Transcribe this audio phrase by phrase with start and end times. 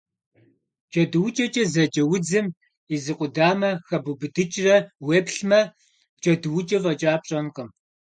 [0.91, 2.47] Джэдуукӏэкӏэ зэджэ удзым
[2.95, 5.59] и зы къудамэ хэбубыдыкӏрэ уеплъмэ,
[6.21, 7.69] джэдуукӏэ фӏэкӏа пщӏэнкъым.